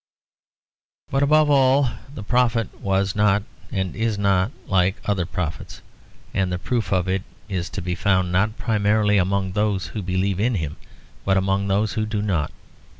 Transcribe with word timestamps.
But 1.11 1.21
above 1.21 1.51
all 1.51 1.87
the 2.11 2.23
prophet 2.23 2.81
was 2.81 3.15
not 3.15 3.43
and 3.71 3.95
is 3.95 4.17
not 4.17 4.51
like 4.65 4.95
other 5.05 5.27
prophets; 5.27 5.83
and 6.33 6.51
the 6.51 6.57
proof 6.57 6.91
of 6.91 7.07
it 7.07 7.21
is 7.47 7.69
to 7.69 7.83
be 7.83 7.93
found 7.93 8.31
not 8.31 8.57
primarily 8.57 9.19
among 9.19 9.51
those 9.51 9.89
who 9.89 10.01
believe 10.01 10.39
in 10.39 10.55
him, 10.55 10.77
but 11.23 11.37
among 11.37 11.67
those 11.67 11.93
who 11.93 12.07
do 12.07 12.23
not. 12.23 12.51